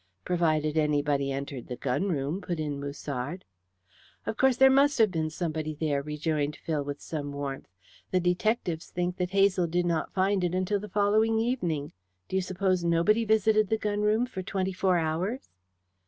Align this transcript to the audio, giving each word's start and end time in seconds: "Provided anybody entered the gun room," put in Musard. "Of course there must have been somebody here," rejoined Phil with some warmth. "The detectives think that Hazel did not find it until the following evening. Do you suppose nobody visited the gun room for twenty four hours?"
"Provided 0.25 0.79
anybody 0.79 1.31
entered 1.31 1.67
the 1.67 1.75
gun 1.75 2.09
room," 2.09 2.41
put 2.41 2.59
in 2.59 2.79
Musard. 2.79 3.45
"Of 4.25 4.35
course 4.35 4.57
there 4.57 4.71
must 4.71 4.97
have 4.97 5.11
been 5.11 5.29
somebody 5.29 5.73
here," 5.75 6.01
rejoined 6.01 6.55
Phil 6.55 6.83
with 6.83 6.99
some 6.99 7.31
warmth. 7.31 7.67
"The 8.09 8.19
detectives 8.19 8.89
think 8.89 9.17
that 9.17 9.29
Hazel 9.29 9.67
did 9.67 9.85
not 9.85 10.11
find 10.11 10.43
it 10.43 10.55
until 10.55 10.79
the 10.79 10.89
following 10.89 11.37
evening. 11.37 11.93
Do 12.29 12.35
you 12.35 12.41
suppose 12.41 12.83
nobody 12.83 13.25
visited 13.25 13.69
the 13.69 13.77
gun 13.77 14.01
room 14.01 14.25
for 14.25 14.41
twenty 14.41 14.73
four 14.73 14.97
hours?" 14.97 15.51